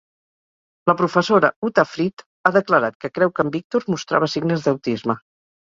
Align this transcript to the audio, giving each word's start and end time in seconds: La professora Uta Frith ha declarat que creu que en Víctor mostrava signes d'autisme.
La 0.91 0.95
professora 1.01 1.51
Uta 1.69 1.85
Frith 1.91 2.25
ha 2.47 2.53
declarat 2.59 2.99
que 3.05 3.15
creu 3.19 3.35
que 3.37 3.47
en 3.47 3.55
Víctor 3.59 3.91
mostrava 3.97 4.35
signes 4.37 4.67
d'autisme. 4.67 5.23